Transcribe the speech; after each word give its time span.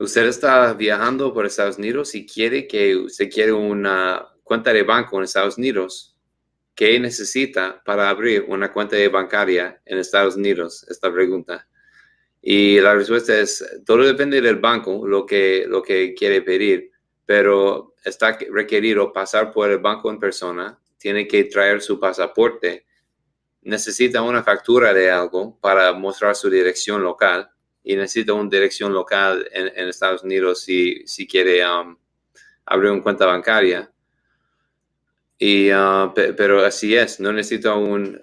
usted 0.00 0.26
está 0.26 0.72
viajando 0.72 1.32
por 1.32 1.44
Estados 1.44 1.76
Unidos 1.76 2.14
y 2.14 2.26
quiere 2.26 2.66
que 2.66 2.96
usted 2.96 3.30
quiere 3.30 3.52
una 3.52 4.26
cuenta 4.42 4.72
de 4.72 4.82
banco 4.82 5.18
en 5.18 5.24
Estados 5.24 5.58
Unidos, 5.58 6.16
¿qué 6.74 6.98
necesita 6.98 7.82
para 7.84 8.08
abrir 8.08 8.46
una 8.48 8.72
cuenta 8.72 8.96
de 8.96 9.08
bancaria 9.08 9.80
en 9.84 9.98
Estados 9.98 10.36
Unidos? 10.36 10.86
Esta 10.88 11.12
pregunta. 11.12 11.68
Y 12.40 12.80
la 12.80 12.94
respuesta 12.94 13.38
es, 13.38 13.62
todo 13.84 14.02
depende 14.02 14.40
del 14.40 14.56
banco, 14.56 15.06
lo 15.06 15.26
que, 15.26 15.66
lo 15.68 15.82
que 15.82 16.14
quiere 16.14 16.40
pedir, 16.40 16.90
pero 17.26 17.94
está 18.02 18.38
requerido 18.50 19.12
pasar 19.12 19.52
por 19.52 19.70
el 19.70 19.78
banco 19.78 20.10
en 20.10 20.18
persona, 20.18 20.80
tiene 20.96 21.28
que 21.28 21.44
traer 21.44 21.82
su 21.82 22.00
pasaporte, 22.00 22.86
necesita 23.60 24.22
una 24.22 24.42
factura 24.42 24.94
de 24.94 25.10
algo 25.10 25.58
para 25.60 25.92
mostrar 25.92 26.34
su 26.34 26.48
dirección 26.48 27.02
local 27.02 27.50
y 27.82 27.96
necesita 27.96 28.34
una 28.34 28.50
dirección 28.50 28.92
local 28.92 29.48
en, 29.52 29.88
Estados 29.88 30.22
Unidos 30.22 30.62
si, 30.62 31.02
si 31.06 31.26
quiere 31.26 31.66
um, 31.66 31.96
abrir 32.66 32.90
una 32.90 33.02
cuenta 33.02 33.26
bancaria. 33.26 33.90
Y, 35.38 35.72
uh, 35.72 36.12
pero 36.14 36.64
así 36.64 36.94
es, 36.94 37.20
no 37.20 37.32
necesita 37.32 37.74
un 37.74 38.20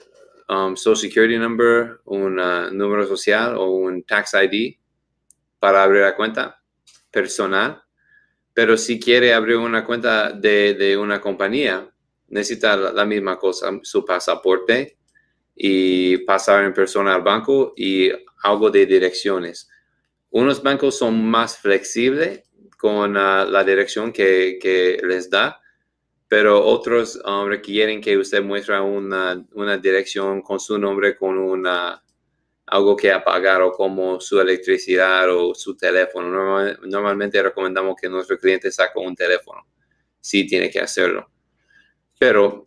um, 0.50 0.76
Social 0.76 1.10
Security 1.10 1.38
Number, 1.38 2.00
un 2.06 2.40
uh, 2.40 2.72
número 2.72 3.06
social 3.08 3.56
o 3.58 3.72
un 3.72 4.04
Tax 4.04 4.34
ID 4.36 4.78
para 5.60 5.84
abrir 5.84 6.04
la 6.04 6.16
cuenta 6.16 6.62
personal. 7.12 7.82
Pero 8.54 8.78
si 8.78 9.00
quiere 9.00 9.34
abrir 9.34 9.58
una 9.58 9.84
cuenta 9.84 10.32
de, 10.32 10.76
de 10.76 10.98
una 10.98 11.20
compañía, 11.20 11.92
necesita 12.30 12.76
la, 12.76 13.06
misma 13.06 13.38
cosa, 13.38 13.72
su 13.84 14.04
pasaporte 14.06 14.98
y 15.56 16.18
pasar 16.20 16.64
en 16.64 16.74
persona 16.74 17.16
al 17.16 17.22
banco 17.22 17.74
y 17.76 18.12
algo 18.44 18.70
de 18.70 18.86
direcciones. 18.86 19.70
Unos 20.30 20.62
bancos 20.62 20.98
son 20.98 21.26
más 21.26 21.58
flexibles 21.58 22.44
con 22.78 23.12
uh, 23.12 23.46
la 23.50 23.64
dirección 23.64 24.12
que, 24.12 25.00
les 25.04 25.30
da, 25.30 25.60
pero 26.28 26.64
otros 26.64 27.20
um, 27.26 27.48
requieren 27.48 28.02
que 28.02 28.18
usted 28.18 28.44
muestre 28.44 28.80
una, 28.80 29.46
dirección 29.82 30.42
con 30.42 30.60
su 30.60 30.78
nombre, 30.78 31.16
con 31.16 31.38
una, 31.38 32.04
algo 32.66 32.96
que 32.96 33.12
apagar 33.12 33.62
o 33.62 33.72
como 33.72 34.20
su 34.20 34.40
electricidad 34.40 35.30
o 35.36 35.56
su 35.56 35.76
teléfono. 35.76 36.76
normalmente 36.84 37.42
recomendamos 37.42 37.96
que 38.00 38.10
nuestro 38.10 38.38
cliente 38.38 38.72
saque 38.72 39.00
un 39.00 39.16
teléfono. 39.16 39.66
Sí 40.20 40.46
tiene 40.46 40.70
que 40.70 40.82
hacerlo. 40.82 41.32
Pero 42.20 42.66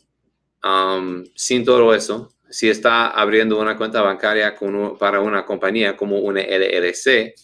um, 0.64 1.24
sin 1.34 1.64
todo 1.64 1.94
eso, 1.94 2.34
si 2.50 2.68
está 2.68 3.10
abriendo 3.10 3.58
una 3.60 3.76
cuenta 3.76 4.02
bancaria 4.02 4.56
para 4.98 5.20
una 5.20 5.46
compañía 5.46 5.96
como 5.96 6.18
una 6.18 6.40
LLC, 6.40 7.34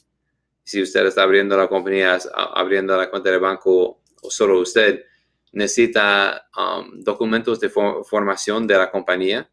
si 0.65 0.83
usted 0.83 1.07
está 1.07 1.23
abriendo 1.23 1.57
la 1.57 1.69
compañía, 1.69 2.19
abriendo 2.35 2.97
la 2.97 3.09
cuenta 3.09 3.31
de 3.31 3.39
banco 3.39 4.03
solo 4.29 4.59
usted, 4.59 5.05
necesita 5.53 6.49
um, 6.57 7.01
documentos 7.05 7.61
de 7.61 7.71
formación 7.71 8.67
de 8.67 8.77
la 8.77 8.91
compañía, 8.91 9.49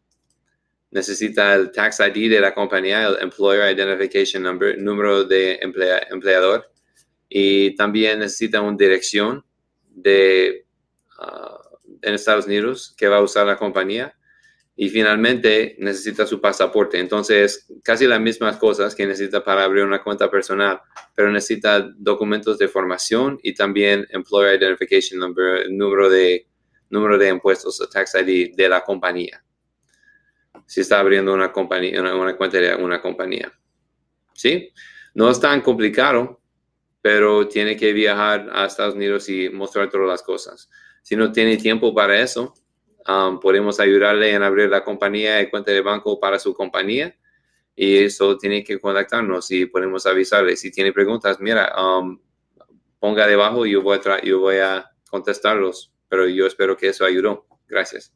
necesita 0.89 1.53
el 1.53 1.71
tax 1.71 1.99
ID 1.99 2.31
de 2.31 2.41
la 2.41 2.53
compañía, 2.53 3.07
el 3.07 3.21
Employer 3.21 3.77
Identification 3.77 4.41
Number, 4.41 4.77
número 4.79 5.23
de 5.23 5.59
empleador, 5.61 6.71
y 7.29 7.75
también 7.75 8.19
necesita 8.19 8.59
una 8.61 8.75
dirección 8.75 9.45
de, 9.87 10.65
uh, 11.19 11.77
en 12.01 12.13
Estados 12.15 12.47
Unidos 12.47 12.95
que 12.97 13.07
va 13.07 13.17
a 13.17 13.21
usar 13.21 13.45
la 13.45 13.57
compañía 13.57 14.15
y 14.75 14.89
finalmente 14.89 15.75
necesita 15.79 16.25
su 16.25 16.41
pasaporte. 16.41 16.99
Entonces, 16.99 17.67
casi 17.83 18.07
las 18.07 18.19
mismas 18.19 18.57
cosas 18.57 18.95
que 18.95 19.05
necesita 19.05 19.43
para 19.43 19.63
abrir 19.63 19.83
una 19.83 20.01
cuenta 20.01 20.31
personal, 20.31 20.81
pero 21.13 21.31
necesita 21.31 21.87
documentos 21.95 22.57
de 22.57 22.67
formación 22.67 23.39
y 23.43 23.53
también 23.53 24.07
Employer 24.09 24.59
Identification 24.59 25.19
Number, 25.19 25.69
número 25.69 26.09
de, 26.09 26.47
número 26.89 27.17
de 27.17 27.29
impuestos, 27.29 27.87
Tax 27.91 28.15
ID 28.15 28.55
de 28.55 28.69
la 28.69 28.81
compañía. 28.81 29.43
Si 30.65 30.81
está 30.81 30.99
abriendo 30.99 31.33
una, 31.33 31.51
compañía, 31.51 32.01
una, 32.01 32.35
cuenta 32.35 32.57
de 32.57 32.73
una 32.75 32.99
compañía. 32.99 33.51
¿Sí? 34.33 34.71
No 35.13 35.29
es 35.29 35.39
tan 35.39 35.61
complicado, 35.61 36.41
pero 36.99 37.47
tiene 37.47 37.77
que 37.77 37.93
viajar 37.93 38.49
a 38.51 38.65
Estados 38.65 38.95
Unidos 38.95 39.29
y 39.29 39.49
mostrar 39.49 39.91
todas 39.91 40.07
las 40.07 40.23
cosas. 40.23 40.69
Si 41.03 41.15
no 41.15 41.31
tiene 41.31 41.57
tiempo 41.57 41.93
para 41.93 42.19
eso, 42.19 42.55
Um, 43.07 43.39
podemos 43.39 43.79
ayudarle 43.79 44.33
en 44.33 44.43
abrir 44.43 44.69
la 44.69 44.83
compañía 44.83 45.41
y 45.41 45.49
cuenta 45.49 45.71
de 45.71 45.81
banco 45.81 46.19
para 46.19 46.39
su 46.39 46.53
compañía. 46.53 47.15
Y 47.75 47.97
eso 47.97 48.37
tiene 48.37 48.63
que 48.63 48.79
contactarnos 48.79 49.49
y 49.51 49.65
podemos 49.65 50.05
avisarle. 50.05 50.55
Si 50.55 50.71
tiene 50.71 50.93
preguntas, 50.93 51.39
mira, 51.39 51.73
um, 51.81 52.19
ponga 52.99 53.27
debajo 53.27 53.65
y 53.65 53.71
yo 53.71 53.81
voy, 53.81 53.99
a 54.05 54.21
yo 54.21 54.39
voy 54.39 54.57
a 54.57 54.91
contestarlos. 55.09 55.91
Pero 56.07 56.27
yo 56.27 56.45
espero 56.45 56.77
que 56.77 56.89
eso 56.89 57.05
ayudó. 57.05 57.47
Gracias. 57.67 58.13